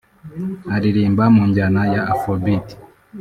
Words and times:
Aririmba 0.75 1.23
mu 1.35 1.43
njyana 1.49 1.81
ya 1.93 2.01
AfroBeat 2.13 2.67